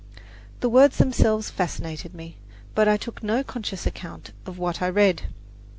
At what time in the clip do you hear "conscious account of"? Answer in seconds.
3.43-4.57